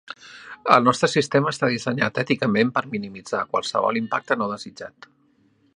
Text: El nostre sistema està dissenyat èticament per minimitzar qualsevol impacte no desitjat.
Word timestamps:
El 0.75 0.87
nostre 0.87 1.09
sistema 1.15 1.51
està 1.51 1.69
dissenyat 1.73 2.17
èticament 2.23 2.73
per 2.79 2.83
minimitzar 2.95 3.43
qualsevol 3.53 4.01
impacte 4.05 4.39
no 4.43 4.49
desitjat. 4.55 5.09